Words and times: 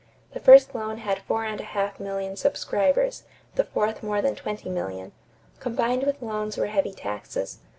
The 0.33 0.39
first 0.39 0.73
loan 0.73 0.97
had 0.97 1.19
four 1.19 1.45
and 1.45 1.61
a 1.61 1.63
half 1.63 1.99
million 1.99 2.35
subscribers; 2.35 3.21
the 3.53 3.63
fourth 3.65 4.01
more 4.01 4.19
than 4.19 4.33
twenty 4.35 4.67
million. 4.67 5.11
Combined 5.59 6.05
with 6.07 6.23
loans 6.23 6.57
were 6.57 6.65
heavy 6.65 6.91
taxes. 6.91 7.59